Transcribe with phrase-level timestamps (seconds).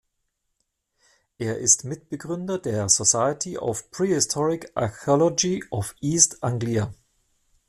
[1.37, 6.91] Er ist Mitbegründer der Society of Prehistoric Archaeology of East Anglia.